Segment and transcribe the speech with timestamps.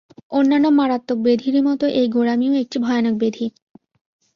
[0.31, 3.47] অন্যান্য মারাত্মক ব্যাধিরই মত এই গোঁড়ামিও একটি ভয়ানক ব্যাধি।